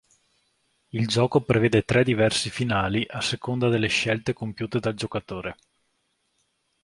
[0.93, 5.57] Il gioco prevede tre diversi finali a seconda delle scelte compiute dal giocatore.